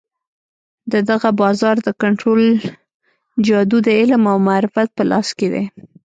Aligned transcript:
د 0.91 0.93
دغه 1.09 1.29
بازار 1.41 1.75
د 1.87 1.89
کنترول 2.01 2.43
جادو 3.47 3.77
د 3.85 3.89
علم 3.99 4.23
او 4.31 4.37
معرفت 4.47 4.89
په 4.97 5.03
لاس 5.11 5.27
کې 5.37 5.47
دی. 5.53 5.63